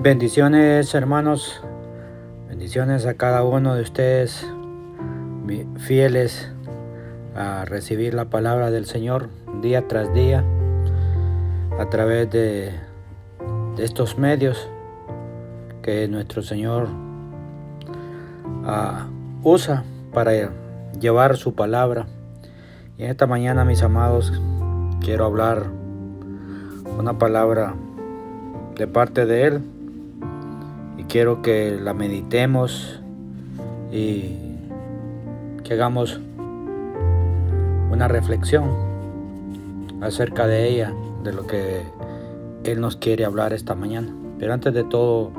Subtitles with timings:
[0.00, 1.62] Bendiciones hermanos,
[2.48, 4.44] bendiciones a cada uno de ustedes
[5.78, 6.50] fieles
[7.36, 9.28] a recibir la palabra del Señor
[9.62, 10.44] día tras día
[11.78, 12.72] a través de,
[13.78, 14.68] estos medios
[15.80, 16.88] que nuestro Señor
[18.64, 19.06] ah,
[19.44, 20.50] usa para
[20.98, 22.06] llevar su palabra.
[22.98, 24.32] Y en esta mañana, mis amados,
[25.00, 25.66] quiero hablar
[26.98, 27.74] una palabra
[28.76, 29.73] de parte de Él
[31.14, 33.00] quiero que la meditemos
[33.92, 34.36] y
[35.62, 36.18] que hagamos
[37.92, 38.64] una reflexión
[40.00, 40.92] acerca de ella,
[41.22, 41.82] de lo que
[42.64, 44.08] Él nos quiere hablar esta mañana.
[44.40, 45.30] Pero antes de todo,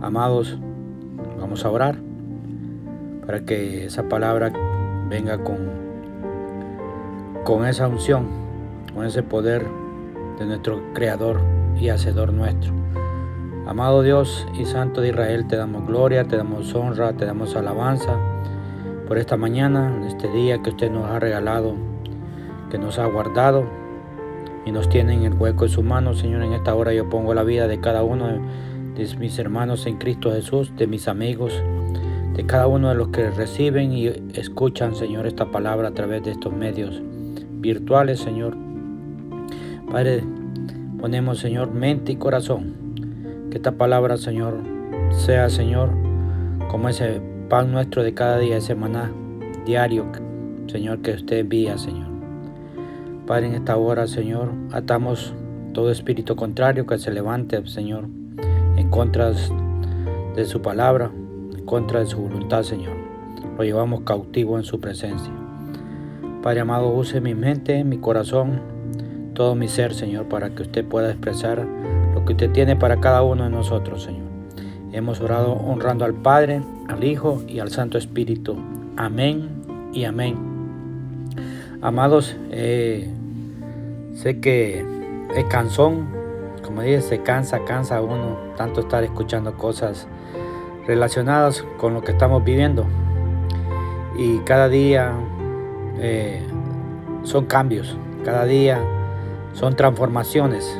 [0.00, 0.56] amados,
[1.38, 1.98] vamos a orar
[3.26, 4.50] para que esa palabra
[5.10, 5.58] venga con,
[7.44, 8.28] con esa unción,
[8.94, 9.66] con ese poder
[10.38, 11.38] de nuestro Creador
[11.78, 12.72] y Hacedor nuestro.
[13.68, 18.18] Amado Dios y Santo de Israel, te damos gloria, te damos honra, te damos alabanza
[19.06, 21.74] por esta mañana, este día que usted nos ha regalado,
[22.70, 23.66] que nos ha guardado
[24.64, 26.14] y nos tiene en el hueco de su mano.
[26.14, 28.28] Señor, en esta hora yo pongo la vida de cada uno
[28.96, 31.62] de mis hermanos en Cristo Jesús, de mis amigos,
[32.32, 36.30] de cada uno de los que reciben y escuchan, Señor, esta palabra a través de
[36.30, 37.02] estos medios
[37.60, 38.56] virtuales, Señor.
[39.92, 40.24] Padre,
[40.98, 42.87] ponemos, Señor, mente y corazón
[43.50, 44.58] que esta palabra, Señor,
[45.10, 45.90] sea, Señor,
[46.70, 49.10] como ese pan nuestro de cada día, ese maná
[49.64, 50.06] diario,
[50.66, 52.08] Señor, que usted envía, Señor.
[53.26, 55.34] Padre, en esta hora, Señor, atamos
[55.72, 58.06] todo espíritu contrario que se levante, Señor,
[58.76, 59.32] en contra
[60.34, 61.10] de su palabra,
[61.56, 62.96] en contra de su voluntad, Señor.
[63.56, 65.32] Lo llevamos cautivo en su presencia.
[66.42, 68.60] Padre amado, use mi mente, mi corazón,
[69.34, 71.66] todo mi ser, Señor, para que usted pueda expresar
[72.28, 74.26] que usted tiene para cada uno de nosotros, Señor.
[74.92, 78.58] Hemos orado honrando al Padre, al Hijo y al Santo Espíritu.
[78.98, 79.48] Amén
[79.94, 80.36] y amén.
[81.80, 83.10] Amados, eh,
[84.14, 84.84] sé que
[85.34, 86.06] es cansón,
[86.62, 90.06] como dije, se cansa, cansa uno tanto estar escuchando cosas
[90.86, 92.84] relacionadas con lo que estamos viviendo.
[94.18, 95.14] Y cada día
[95.98, 96.42] eh,
[97.22, 98.84] son cambios, cada día
[99.54, 100.78] son transformaciones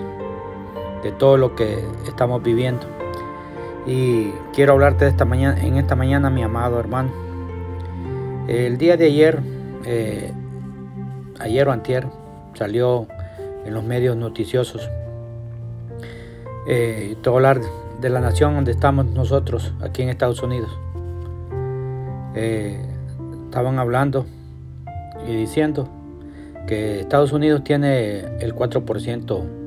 [1.03, 2.87] de todo lo que estamos viviendo.
[3.87, 7.11] Y quiero hablarte de esta mañana, en esta mañana, mi amado hermano.
[8.47, 9.41] El día de ayer,
[9.85, 10.33] eh,
[11.39, 12.07] ayer o antier,
[12.55, 13.07] salió
[13.65, 14.89] en los medios noticiosos.
[16.67, 17.61] Eh, te hablar
[18.01, 20.71] de la nación donde estamos nosotros, aquí en Estados Unidos.
[22.35, 22.79] Eh,
[23.47, 24.27] estaban hablando
[25.27, 25.89] y diciendo
[26.67, 29.58] que Estados Unidos tiene el 4%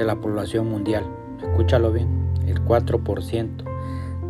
[0.00, 1.04] de la población mundial.
[1.42, 2.08] Escúchalo bien,
[2.46, 3.48] el 4%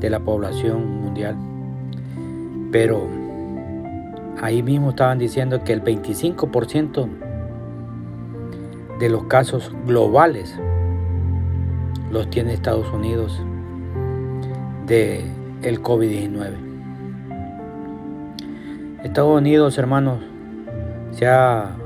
[0.00, 1.36] de la población mundial.
[2.72, 3.06] Pero
[4.42, 7.08] ahí mismo estaban diciendo que el 25%
[8.98, 10.58] de los casos globales
[12.10, 13.40] los tiene Estados Unidos
[14.88, 15.24] de
[15.62, 16.54] el COVID-19.
[19.04, 20.18] Estados Unidos, hermanos,
[21.12, 21.76] se ha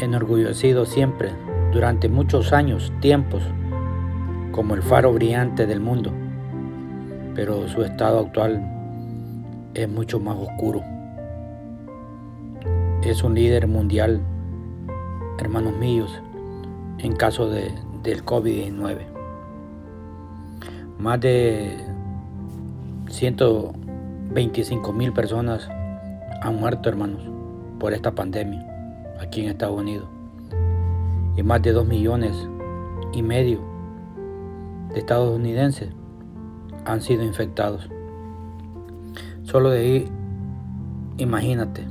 [0.00, 1.43] enorgullecido siempre
[1.74, 3.42] durante muchos años, tiempos,
[4.52, 6.12] como el faro brillante del mundo,
[7.34, 8.64] pero su estado actual
[9.74, 10.84] es mucho más oscuro.
[13.02, 14.20] Es un líder mundial,
[15.40, 16.22] hermanos míos,
[16.98, 17.72] en caso de,
[18.04, 18.98] del COVID-19.
[21.00, 21.76] Más de
[23.08, 25.68] 125 mil personas
[26.40, 27.28] han muerto, hermanos,
[27.80, 28.64] por esta pandemia
[29.20, 30.08] aquí en Estados Unidos
[31.36, 32.48] y más de 2 millones
[33.12, 33.60] y medio
[34.92, 35.90] de estadounidenses
[36.84, 37.88] han sido infectados.
[39.42, 40.08] Solo de ahí,
[41.18, 41.86] imagínate.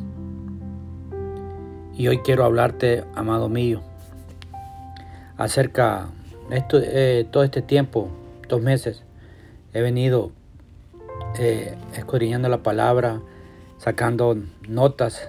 [1.96, 3.82] Y hoy quiero hablarte, amado mío,
[5.38, 6.08] acerca
[6.50, 8.10] de esto, eh, todo este tiempo,
[8.48, 9.04] dos meses,
[9.74, 10.32] he venido
[11.38, 13.22] eh, escudriñando la palabra,
[13.78, 15.28] sacando notas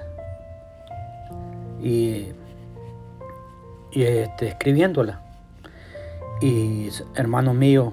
[1.82, 2.28] y
[3.94, 5.20] y este, escribiéndola.
[6.40, 7.92] Y hermano mío,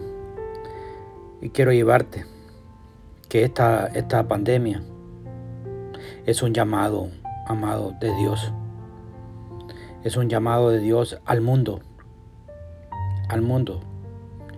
[1.42, 2.26] y quiero llevarte
[3.30, 4.82] que esta, esta pandemia
[6.26, 7.10] es un llamado,
[7.48, 8.52] amado, de Dios.
[10.04, 11.80] Es un llamado de Dios al mundo.
[13.30, 13.82] Al mundo.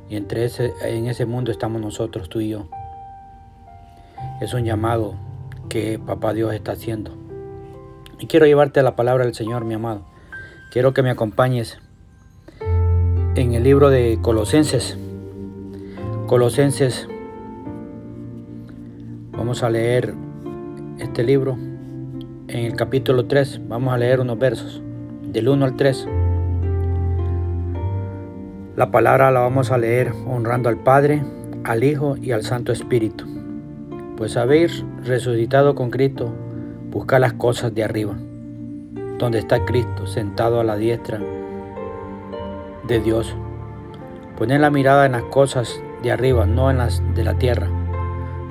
[0.10, 2.68] Y entre ese, en ese mundo estamos nosotros, tú y yo.
[4.42, 5.16] Es un llamado
[5.70, 7.12] que Papá Dios está haciendo.
[8.20, 10.13] Y quiero llevarte a la palabra del Señor, mi amado.
[10.74, 11.78] Quiero que me acompañes
[13.36, 14.98] en el libro de Colosenses,
[16.26, 17.08] Colosenses,
[19.34, 20.16] vamos a leer
[20.98, 21.60] este libro
[22.48, 24.82] en el capítulo 3, vamos a leer unos versos
[25.22, 26.08] del 1 al 3.
[28.76, 31.24] La palabra la vamos a leer honrando al Padre,
[31.66, 33.26] al Hijo y al Santo Espíritu.
[34.18, 36.34] Pues habéis resucitado con Cristo,
[36.90, 38.18] buscad las cosas de arriba,
[39.24, 41.18] donde está Cristo sentado a la diestra
[42.84, 43.38] de Dios.
[44.38, 47.70] Poned la mirada en las cosas de arriba, no en las de la tierra,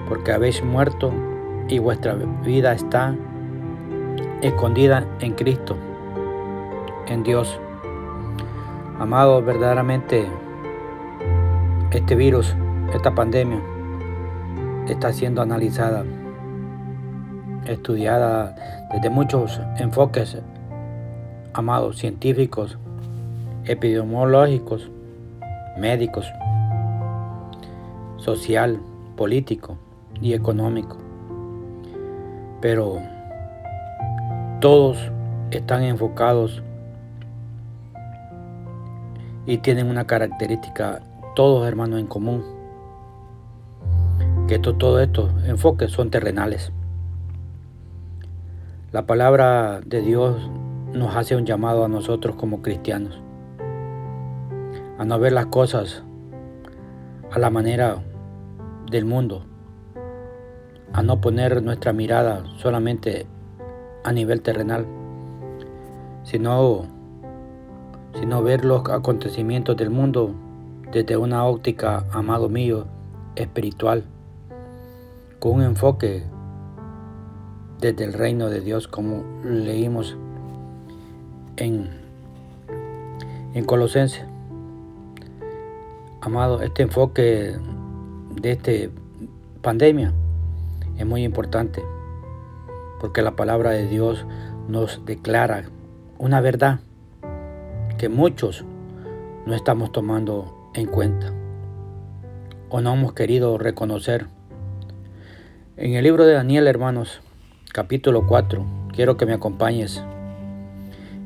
[0.08, 1.12] porque habéis muerto
[1.68, 3.14] y vuestra vida está
[4.40, 5.76] escondida en Cristo,
[7.06, 7.60] en Dios.
[8.98, 10.26] Amados, verdaderamente
[11.90, 12.56] este virus,
[12.94, 13.60] esta pandemia,
[14.88, 16.06] está siendo analizada,
[17.66, 18.54] estudiada
[18.90, 20.38] desde muchos enfoques,
[21.54, 22.78] amados, científicos,
[23.64, 24.90] epidemiológicos,
[25.78, 26.26] médicos,
[28.16, 28.80] social,
[29.16, 29.76] político
[30.20, 30.96] y económico.
[32.60, 32.98] Pero
[34.60, 34.98] todos
[35.50, 36.62] están enfocados
[39.46, 41.02] y tienen una característica,
[41.34, 42.44] todos hermanos en común,
[44.46, 46.72] que todos estos enfoques son terrenales.
[48.92, 50.50] La palabra de Dios
[50.92, 53.20] nos hace un llamado a nosotros como cristianos,
[54.98, 56.02] a no ver las cosas
[57.30, 58.02] a la manera
[58.90, 59.44] del mundo,
[60.92, 63.26] a no poner nuestra mirada solamente
[64.04, 64.86] a nivel terrenal,
[66.24, 66.84] sino,
[68.20, 70.34] sino ver los acontecimientos del mundo
[70.92, 72.84] desde una óptica, amado mío,
[73.34, 74.04] espiritual,
[75.38, 76.24] con un enfoque
[77.80, 80.18] desde el reino de Dios, como leímos
[81.56, 81.88] en,
[83.54, 84.24] en Colosenses.
[86.20, 87.56] Amado, este enfoque
[88.40, 88.72] de esta
[89.60, 90.12] pandemia
[90.98, 91.82] es muy importante
[93.00, 94.24] porque la palabra de Dios
[94.68, 95.64] nos declara
[96.18, 96.80] una verdad
[97.98, 98.64] que muchos
[99.46, 101.32] no estamos tomando en cuenta
[102.68, 104.26] o no hemos querido reconocer.
[105.76, 107.20] En el libro de Daniel, hermanos,
[107.72, 108.64] capítulo 4,
[108.94, 110.02] quiero que me acompañes.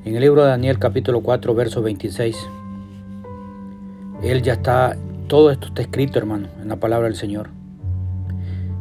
[0.07, 2.37] En el libro de Daniel, capítulo 4, verso 26,
[4.23, 7.49] él ya está, todo esto está escrito, hermano, en la palabra del Señor.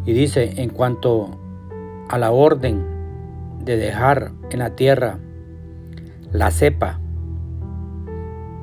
[0.06, 1.40] Y dice, en cuanto
[2.10, 2.86] a la orden
[3.60, 5.18] de dejar en la tierra
[6.32, 7.00] la cepa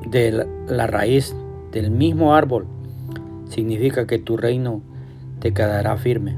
[0.05, 1.35] de la raíz
[1.73, 2.65] del mismo árbol,
[3.49, 4.81] significa que tu reino
[5.39, 6.37] te quedará firme,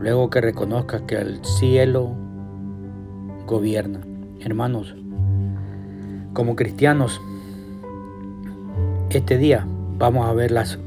[0.00, 2.14] luego que reconozcas que el cielo
[3.46, 4.00] gobierna.
[4.40, 4.94] Hermanos,
[6.36, 7.22] como cristianos,
[9.08, 9.66] este día
[9.96, 10.78] vamos a ver las,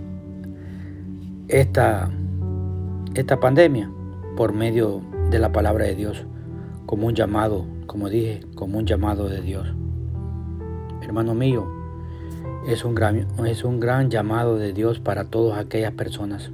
[1.47, 2.11] esta,
[3.15, 3.89] esta pandemia
[4.37, 5.01] por medio
[5.31, 6.23] de la palabra de Dios,
[6.85, 9.73] como un llamado, como dije, como un llamado de Dios.
[11.01, 11.67] Hermano mío,
[12.67, 16.51] es un gran, es un gran llamado de Dios para todas aquellas personas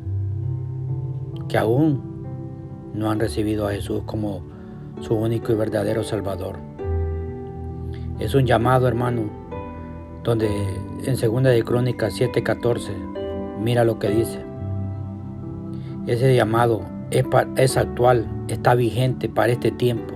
[1.50, 2.02] que aún
[2.94, 4.42] no han recibido a Jesús como
[5.02, 6.75] su único y verdadero Salvador.
[8.18, 9.24] Es un llamado, hermano,
[10.24, 10.48] donde
[11.04, 12.94] en segunda de Crónicas 7:14,
[13.62, 14.40] mira lo que dice.
[16.08, 16.82] Ese llamado
[17.12, 20.14] es, actual, está vigente para este tiempo.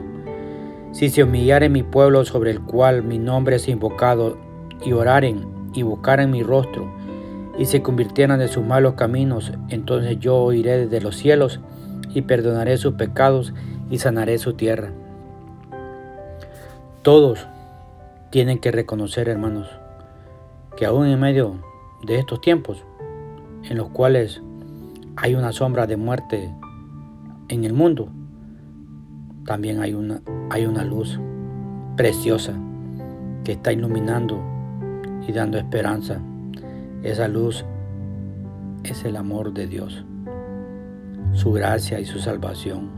[0.94, 4.38] Si se humillare mi pueblo sobre el cual mi nombre es invocado,
[4.82, 6.90] y oraren y buscaren mi rostro,
[7.58, 11.60] y se convirtieran de sus malos caminos, entonces yo oiré desde los cielos
[12.14, 13.54] y perdonaré sus pecados
[13.90, 14.92] y sanaré su tierra.
[17.02, 17.46] Todos
[18.30, 19.68] tienen que reconocer, hermanos,
[20.78, 21.56] que aún en medio
[22.06, 22.86] de estos tiempos,
[23.64, 24.42] en los cuales
[25.16, 26.54] hay una sombra de muerte
[27.50, 28.10] en el mundo,
[29.46, 30.22] también hay una,
[30.52, 31.20] hay una luz
[31.98, 32.54] preciosa
[33.44, 34.40] que está iluminando
[35.28, 36.22] y dando esperanza.
[37.02, 37.66] Esa luz
[38.84, 40.06] es el amor de Dios,
[41.34, 42.90] su gracia y su salvación,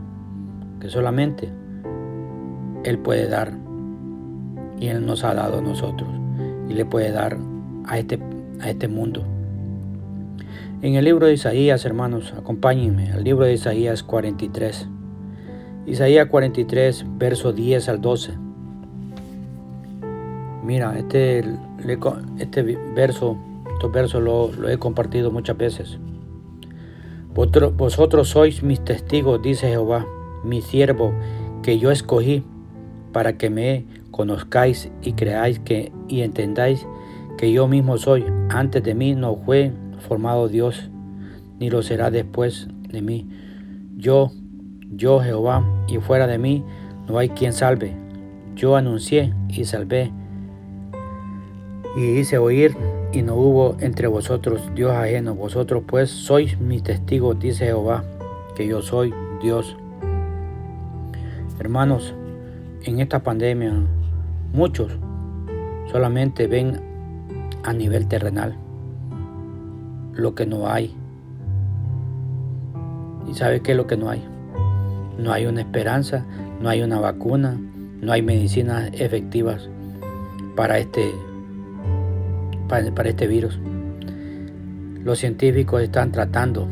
[0.78, 1.50] que solamente
[2.84, 3.52] Él puede dar
[4.82, 6.08] y Él nos ha dado a nosotros
[6.68, 7.38] y le puede dar
[7.86, 8.18] a este,
[8.60, 9.22] a este mundo.
[10.82, 14.88] En el libro de Isaías, hermanos, acompáñenme al libro de Isaías 43.
[15.86, 18.32] Isaías 43, verso 10 al 12.
[20.64, 21.44] Mira, este,
[22.40, 22.62] este
[22.96, 23.36] verso,
[23.74, 26.00] estos versos lo, lo he compartido muchas veces.
[27.34, 30.04] Vosotros sois mis testigos, dice Jehová,
[30.42, 31.12] mi siervo,
[31.62, 32.42] que yo escogí,
[33.12, 36.86] para que me conozcáis y creáis que y entendáis
[37.38, 38.24] que yo mismo soy.
[38.50, 40.90] Antes de mí no fue formado Dios,
[41.58, 43.28] ni lo será después de mí.
[43.96, 44.32] Yo,
[44.90, 46.64] yo Jehová, y fuera de mí
[47.08, 47.94] no hay quien salve.
[48.54, 50.12] Yo anuncié y salvé,
[51.96, 52.76] y hice oír,
[53.12, 55.34] y no hubo entre vosotros Dios ajeno.
[55.34, 58.04] Vosotros pues sois mis testigos, dice Jehová,
[58.56, 59.76] que yo soy Dios.
[61.58, 62.14] Hermanos,
[62.84, 63.72] en esta pandemia
[64.52, 64.92] muchos
[65.90, 66.80] solamente ven
[67.62, 68.56] a nivel terrenal
[70.14, 70.94] lo que no hay.
[73.28, 74.22] ¿Y sabe qué es lo que no hay?
[75.18, 76.24] No hay una esperanza,
[76.60, 77.58] no hay una vacuna,
[78.00, 79.68] no hay medicinas efectivas
[80.56, 81.12] para este,
[82.68, 83.58] para, este virus.
[85.04, 86.68] Los científicos están tratando,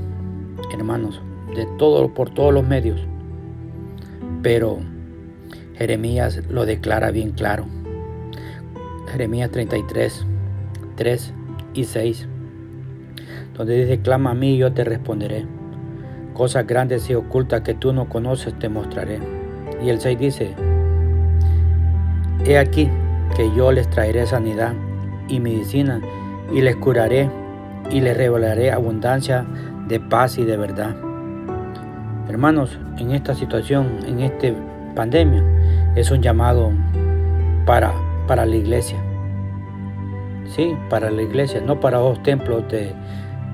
[0.72, 1.22] hermanos,
[1.54, 3.00] de todo, por todos los medios.
[4.42, 4.78] Pero
[5.80, 7.64] Jeremías lo declara bien claro.
[9.10, 10.26] Jeremías 33,
[10.94, 11.34] 3
[11.72, 12.28] y 6,
[13.56, 15.46] donde dice, clama a mí y yo te responderé.
[16.34, 19.20] Cosas grandes y ocultas que tú no conoces te mostraré.
[19.82, 20.54] Y el 6 dice,
[22.44, 22.90] He aquí
[23.34, 24.74] que yo les traeré sanidad
[25.28, 26.02] y medicina
[26.52, 27.30] y les curaré
[27.90, 29.46] y les revelaré abundancia
[29.88, 30.94] de paz y de verdad.
[32.28, 34.48] Hermanos, en esta situación, en esta
[34.94, 35.42] pandemia,
[35.96, 36.72] es un llamado
[37.66, 37.92] para,
[38.26, 38.98] para la iglesia.
[40.46, 42.92] Sí, para la iglesia, no para los templos de,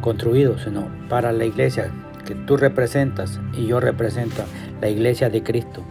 [0.00, 1.90] construidos, sino para la iglesia
[2.24, 4.44] que tú representas y yo represento,
[4.80, 5.82] la iglesia de Cristo.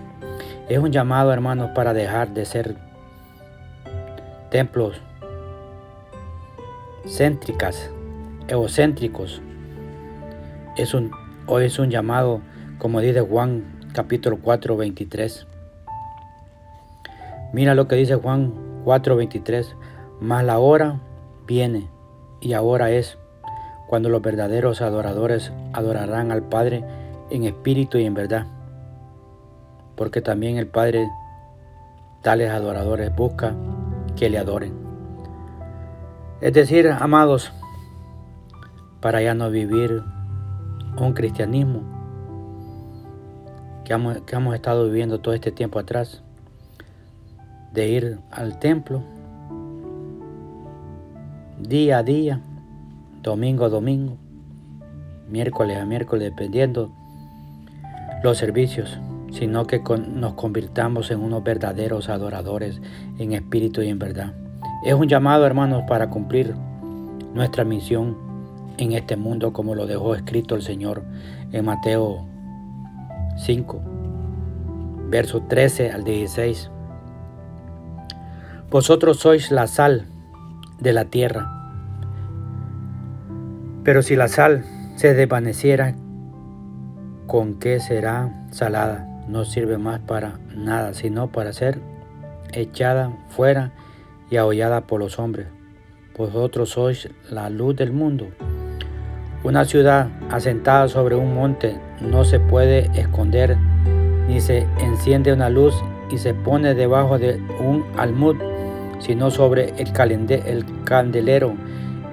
[0.69, 2.75] Es un llamado, hermanos, para dejar de ser
[4.49, 5.01] templos
[7.05, 7.91] céntricas,
[8.47, 9.41] egocéntricos.
[10.77, 11.11] Es un,
[11.45, 12.41] hoy es un llamado,
[12.77, 13.63] como dice Juan
[13.93, 15.47] capítulo 4, 23.
[17.55, 18.51] Mira lo que dice Juan
[18.83, 19.77] 4, 23.
[20.19, 20.99] Mas la hora
[21.47, 21.87] viene
[22.41, 23.17] y ahora es
[23.87, 26.83] cuando los verdaderos adoradores adorarán al Padre
[27.29, 28.47] en espíritu y en verdad.
[29.95, 31.09] Porque también el Padre
[32.23, 33.55] tales adoradores busca
[34.17, 34.73] que le adoren.
[36.41, 37.53] Es decir, amados,
[38.99, 40.03] para ya no vivir
[40.97, 41.83] un cristianismo
[43.85, 46.24] que hemos, que hemos estado viviendo todo este tiempo atrás,
[47.75, 49.03] de ir al templo
[51.59, 52.41] día a día,
[53.21, 54.17] domingo a domingo,
[55.29, 56.91] miércoles a miércoles, dependiendo
[58.23, 58.99] los servicios,
[59.31, 62.81] sino que nos convirtamos en unos verdaderos adoradores
[63.19, 64.33] en espíritu y en verdad.
[64.85, 66.55] Es un llamado, hermanos, para cumplir
[67.33, 68.17] nuestra misión
[68.77, 71.03] en este mundo como lo dejó escrito el Señor
[71.51, 72.25] en Mateo
[73.37, 73.81] 5,
[75.09, 76.71] versos 13 al 16.
[78.75, 80.03] Vosotros sois la sal
[80.81, 81.49] de la tierra.
[83.85, 84.65] Pero si la sal
[84.97, 85.95] se desvaneciera,
[87.25, 89.07] ¿con qué será salada?
[89.29, 91.79] No sirve más para nada, sino para ser
[92.51, 93.71] echada fuera
[94.29, 95.47] y ahollada por los hombres.
[96.17, 98.27] Vosotros sois la luz del mundo.
[99.45, 103.55] Una ciudad asentada sobre un monte no se puede esconder,
[104.27, 105.73] ni se enciende una luz
[106.11, 108.35] y se pone debajo de un almud,
[108.99, 109.91] sino sobre el,
[110.45, 111.53] el candelero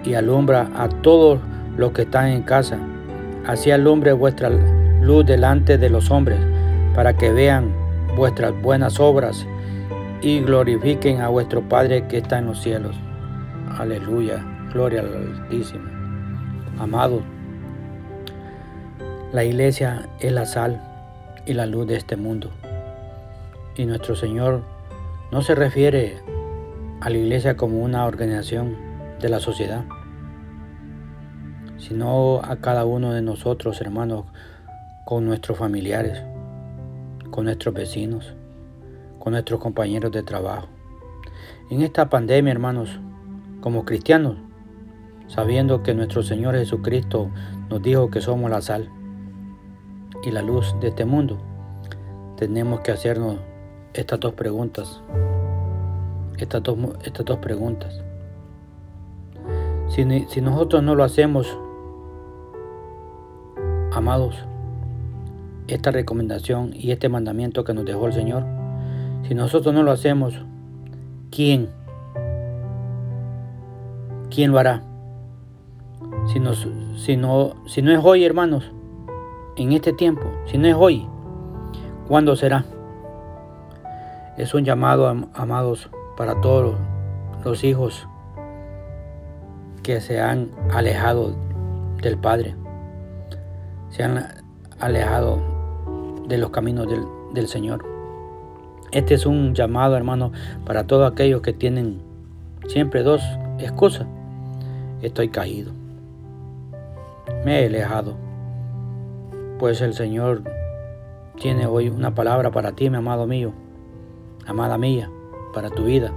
[0.05, 1.41] y alumbra a todos
[1.77, 2.79] los que están en casa.
[3.47, 4.51] Así alumbre vuestra
[5.01, 6.39] luz delante de los hombres,
[6.95, 7.73] para que vean
[8.17, 9.47] vuestras buenas obras
[10.21, 12.97] y glorifiquen a vuestro Padre que está en los cielos.
[13.79, 15.85] Aleluya, gloria al Altísimo.
[16.79, 17.23] Amado,
[19.33, 20.81] la iglesia es la sal
[21.47, 22.51] y la luz de este mundo.
[23.77, 24.63] Y nuestro Señor
[25.31, 26.19] no se refiere
[27.03, 28.77] a la iglesia como una organización
[29.21, 29.85] de la sociedad
[31.83, 34.25] sino a cada uno de nosotros, hermanos,
[35.05, 36.23] con nuestros familiares,
[37.33, 38.35] con nuestros vecinos,
[39.19, 40.69] con nuestros compañeros de trabajo.
[41.71, 43.01] En esta pandemia, hermanos,
[43.61, 44.37] como cristianos,
[45.27, 47.31] sabiendo que nuestro Señor Jesucristo
[47.69, 48.89] nos dijo que somos la sal
[50.23, 51.39] y la luz de este mundo,
[52.37, 53.39] tenemos que hacernos
[53.93, 55.03] estas dos preguntas.
[56.39, 58.03] Estas dos, estas dos preguntas.
[59.89, 61.59] Si, si nosotros no lo hacemos,
[63.95, 64.35] Amados,
[65.69, 68.43] esta recomendación y este mandamiento que nos dejó el Señor,
[69.29, 70.33] si nosotros no lo hacemos,
[71.31, 71.69] ¿quién?
[74.31, 74.83] ¿Quién lo hará?
[76.27, 76.41] Si,
[76.97, 78.73] si, no, si no es hoy, hermanos,
[79.57, 81.07] en este tiempo, si no es hoy,
[82.09, 82.65] ¿cuándo será?
[84.39, 86.77] Es un llamado, amados, para todos
[87.45, 88.07] los hijos
[89.83, 91.35] que se han alejado
[92.01, 92.55] del Padre
[93.93, 94.27] se han
[94.81, 95.39] alejado
[96.27, 97.05] de los caminos del,
[97.35, 97.85] del Señor.
[98.91, 100.33] Este es un llamado, hermano,
[100.65, 102.01] para todos aquellos que tienen
[102.69, 103.23] siempre dos
[103.59, 104.07] excusas.
[105.03, 105.73] Estoy caído.
[107.45, 108.17] Me he alejado.
[109.59, 110.43] Pues el Señor
[111.39, 113.53] tiene hoy una palabra para ti, mi amado mío,
[114.47, 115.11] amada mía,
[115.53, 116.13] para tu vida.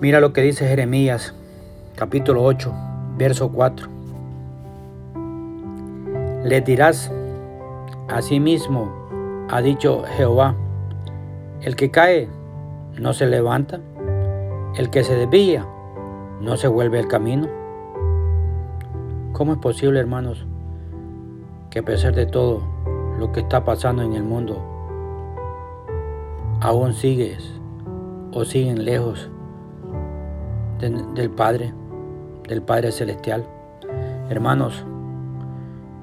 [0.00, 1.34] Mira lo que dice Jeremías,
[1.94, 2.72] capítulo 8,
[3.16, 3.88] verso 4.
[6.44, 7.10] Le dirás,
[8.40, 8.92] mismo
[9.48, 10.54] ha dicho Jehová,
[11.62, 12.28] el que cae
[12.98, 13.80] no se levanta,
[14.76, 15.66] el que se desvía
[16.40, 17.48] no se vuelve al camino.
[19.32, 20.46] ¿Cómo es posible, hermanos,
[21.70, 22.62] que a pesar de todo
[23.18, 24.75] lo que está pasando en el mundo,
[26.60, 27.52] aún sigues
[28.32, 29.30] o siguen lejos
[30.78, 31.72] del Padre,
[32.48, 33.46] del Padre Celestial?
[34.28, 34.84] Hermanos,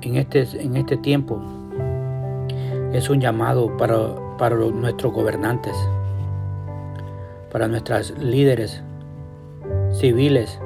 [0.01, 1.41] en este, en este tiempo
[2.91, 5.75] es un llamado para para nuestros gobernantes,
[7.51, 8.83] para nuestros líderes
[9.91, 10.59] civiles,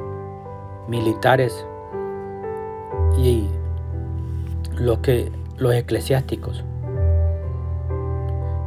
[0.88, 1.66] militares
[3.18, 3.48] y
[4.78, 6.64] los, que, los eclesiásticos.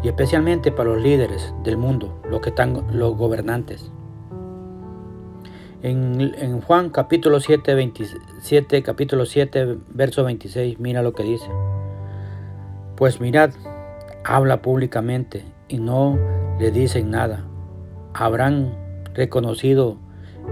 [0.02, 3.90] Y especialmente para los líderes del mundo, los que están los gobernantes.
[5.82, 11.48] En, Juan capítulo 7, 27, capítulo 7, verso 26, mira lo que dice.
[12.96, 13.50] Pues mirad,
[14.24, 16.18] habla públicamente y no
[16.58, 17.44] le dicen nada.
[18.12, 18.74] Habrán
[19.14, 19.96] reconocido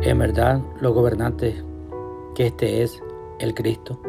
[0.03, 1.63] en verdad los gobernantes
[2.35, 3.03] que este es
[3.39, 4.01] el Cristo.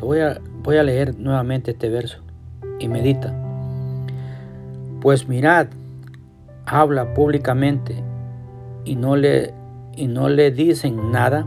[0.00, 2.18] Voy a, voy a leer nuevamente este verso
[2.78, 3.45] y medita.
[5.06, 5.68] Pues mirad,
[6.66, 8.02] habla públicamente
[8.84, 9.54] y no le,
[9.94, 11.46] y no le dicen nada.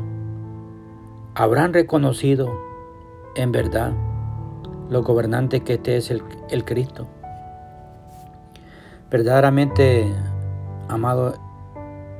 [1.36, 2.58] Habrán reconocido
[3.36, 3.92] en verdad
[4.90, 7.10] los gobernantes que este es el, el Cristo.
[9.12, 10.10] Verdaderamente,
[10.88, 11.34] amado,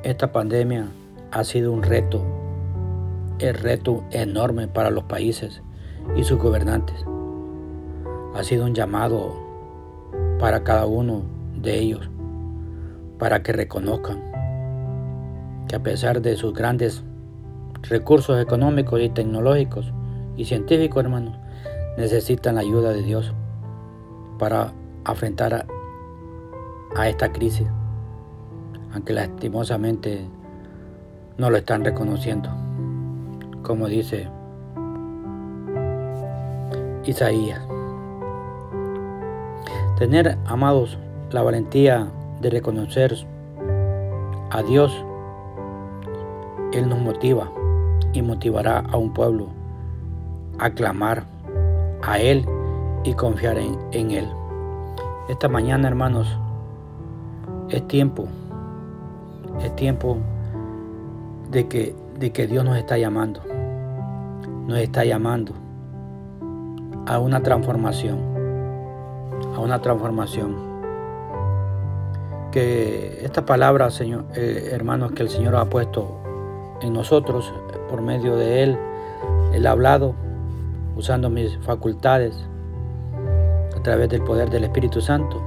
[0.02, 0.88] esta pandemia
[1.30, 2.22] ha sido un reto,
[3.38, 5.62] el reto enorme para los países
[6.14, 7.02] y sus gobernantes.
[8.34, 9.48] Ha sido un llamado
[10.40, 11.22] para cada uno
[11.62, 12.10] de ellos,
[13.18, 14.20] para que reconozcan
[15.68, 17.04] que a pesar de sus grandes
[17.82, 19.92] recursos económicos y tecnológicos
[20.36, 21.36] y científicos, hermanos,
[21.96, 23.32] necesitan la ayuda de Dios
[24.38, 24.72] para
[25.04, 25.66] afrontar
[26.96, 27.68] a, esta crisis,
[28.92, 30.26] aunque lastimosamente
[31.38, 32.50] no lo están reconociendo,
[33.62, 34.28] como dice
[37.04, 37.60] Isaías.
[39.98, 40.98] Tener, amados,
[41.32, 42.08] la valentía
[42.40, 43.16] de reconocer
[44.50, 44.92] a Dios,
[46.72, 47.50] Él nos motiva
[48.12, 49.48] y motivará a un pueblo
[50.58, 51.24] a clamar
[52.02, 52.44] a Él
[53.04, 54.28] y confiar en, Él.
[55.28, 56.26] Esta mañana, hermanos,
[57.68, 58.26] es tiempo,
[59.62, 60.18] es tiempo
[61.50, 63.40] de que, de que Dios nos está llamando,
[64.66, 65.52] nos está llamando
[67.06, 68.18] a una transformación,
[69.54, 70.69] a una transformación.
[72.52, 76.20] Que esta palabra, Señor, eh, hermanos, que el Señor ha puesto
[76.82, 77.52] en nosotros
[77.88, 78.78] por medio de Él,
[79.52, 80.14] Él ha hablado,
[80.96, 82.34] usando mis facultades
[83.76, 85.40] a través del poder del Espíritu Santo,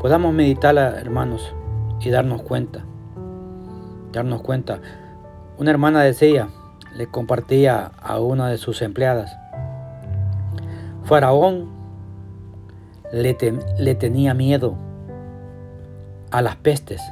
[0.00, 1.54] podamos meditarla, hermanos,
[2.00, 2.84] y darnos cuenta.
[4.12, 4.80] Darnos cuenta.
[5.58, 6.48] Una hermana decía,
[6.94, 9.36] le compartía a una de sus empleadas,
[11.04, 11.68] Faraón
[13.12, 14.87] le tenía miedo
[16.30, 17.02] a las pestes,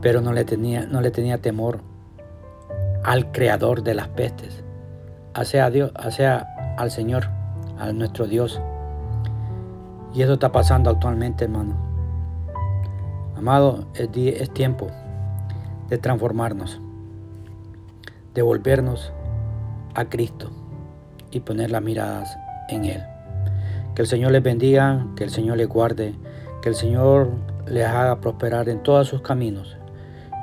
[0.00, 1.80] pero no le tenía, no le tenía temor
[3.04, 4.62] al creador de las pestes
[5.34, 7.28] hacia Dios, hacia al Señor,
[7.78, 8.60] a nuestro Dios.
[10.14, 11.74] Y eso está pasando actualmente, hermano.
[13.36, 14.88] Amado, es, es tiempo
[15.88, 16.80] de transformarnos,
[18.34, 19.12] de volvernos
[19.94, 20.50] a Cristo
[21.30, 22.36] y poner las miradas
[22.68, 23.02] en Él.
[23.94, 26.14] Que el Señor les bendiga, que el Señor les guarde,
[26.60, 27.30] que el Señor
[27.66, 29.76] les haga prosperar en todos sus caminos.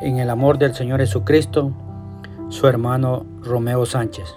[0.01, 1.71] En el amor del Señor Jesucristo,
[2.49, 4.35] su hermano Romeo Sánchez.